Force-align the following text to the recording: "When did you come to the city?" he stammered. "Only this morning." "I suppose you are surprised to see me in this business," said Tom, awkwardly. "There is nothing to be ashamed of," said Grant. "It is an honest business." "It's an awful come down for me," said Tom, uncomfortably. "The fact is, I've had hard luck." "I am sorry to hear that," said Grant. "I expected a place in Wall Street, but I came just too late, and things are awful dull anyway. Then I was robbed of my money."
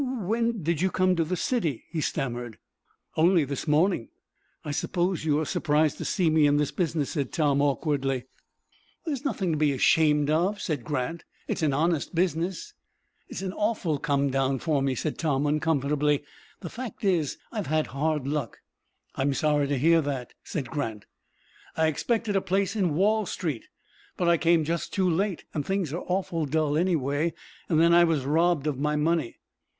"When 0.03 0.63
did 0.63 0.81
you 0.81 0.89
come 0.89 1.15
to 1.15 1.23
the 1.23 1.37
city?" 1.37 1.85
he 1.91 2.01
stammered. 2.01 2.57
"Only 3.15 3.45
this 3.45 3.67
morning." 3.67 4.09
"I 4.65 4.71
suppose 4.71 5.25
you 5.25 5.39
are 5.39 5.45
surprised 5.45 5.99
to 5.99 6.05
see 6.05 6.31
me 6.31 6.47
in 6.47 6.57
this 6.57 6.71
business," 6.71 7.11
said 7.11 7.31
Tom, 7.31 7.61
awkwardly. 7.61 8.23
"There 9.05 9.13
is 9.13 9.23
nothing 9.23 9.51
to 9.51 9.59
be 9.59 9.73
ashamed 9.73 10.31
of," 10.31 10.59
said 10.59 10.83
Grant. 10.83 11.23
"It 11.47 11.57
is 11.59 11.61
an 11.61 11.73
honest 11.73 12.15
business." 12.15 12.73
"It's 13.29 13.43
an 13.43 13.53
awful 13.53 13.99
come 13.99 14.31
down 14.31 14.57
for 14.57 14.81
me," 14.81 14.95
said 14.95 15.19
Tom, 15.19 15.45
uncomfortably. 15.45 16.23
"The 16.61 16.69
fact 16.71 17.03
is, 17.05 17.37
I've 17.51 17.67
had 17.67 17.85
hard 17.93 18.25
luck." 18.27 18.57
"I 19.13 19.21
am 19.21 19.35
sorry 19.35 19.67
to 19.67 19.77
hear 19.77 20.01
that," 20.01 20.33
said 20.43 20.67
Grant. 20.71 21.05
"I 21.77 21.85
expected 21.85 22.35
a 22.35 22.41
place 22.41 22.75
in 22.75 22.95
Wall 22.95 23.27
Street, 23.27 23.67
but 24.17 24.27
I 24.27 24.37
came 24.37 24.63
just 24.63 24.93
too 24.95 25.07
late, 25.07 25.43
and 25.53 25.63
things 25.63 25.93
are 25.93 26.01
awful 26.07 26.47
dull 26.47 26.75
anyway. 26.75 27.35
Then 27.69 27.93
I 27.93 28.03
was 28.03 28.25
robbed 28.25 28.65
of 28.65 28.79
my 28.79 28.95
money." 28.95 29.37